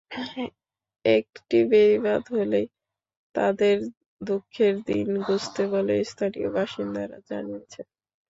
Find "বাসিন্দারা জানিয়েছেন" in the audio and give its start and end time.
6.55-7.85